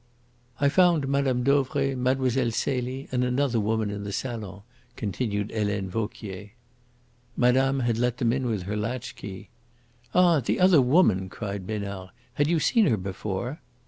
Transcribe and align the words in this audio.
"I 0.59 0.67
found 0.67 1.07
Mme. 1.07 1.43
Dauvray, 1.43 1.93
Mlle. 1.93 2.31
Celie, 2.49 3.07
and 3.11 3.23
another 3.23 3.59
woman 3.59 3.91
in 3.91 4.03
the 4.03 4.11
salon," 4.11 4.63
continued 4.95 5.51
Helene 5.51 5.91
Vauquier. 5.91 6.53
"Madame 7.37 7.81
had 7.81 7.99
let 7.99 8.17
them 8.17 8.33
in 8.33 8.47
with 8.47 8.63
her 8.63 8.75
latchkey." 8.75 9.49
"Ah, 10.15 10.39
the 10.39 10.59
other 10.59 10.81
woman!" 10.81 11.29
cried 11.29 11.67
Besnard. 11.67 12.09
"Had 12.33 12.47
you 12.47 12.59
seen 12.59 12.87
her 12.87 12.97
before?" 12.97 13.61